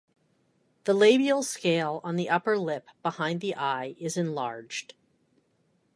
[0.85, 4.95] The labial scale on the upper lip behind the eye is enlarged.